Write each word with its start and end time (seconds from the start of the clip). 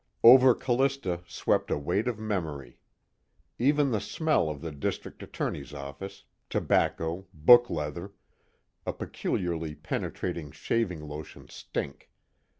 Over 0.23 0.55
Callista 0.55 1.21
swept 1.27 1.69
a 1.69 1.77
weight 1.77 2.07
of 2.07 2.17
memory. 2.17 2.79
Even 3.59 3.91
the 3.91 4.01
smell 4.01 4.49
of 4.49 4.61
the 4.61 4.71
District 4.71 5.21
Attorney's 5.21 5.75
office 5.75 6.23
tobacco, 6.49 7.27
book 7.35 7.69
leather, 7.69 8.11
a 8.83 8.93
peculiarly 8.93 9.75
penetrating 9.75 10.49
shaving 10.51 11.07
lotion 11.07 11.49
stink. 11.49 12.09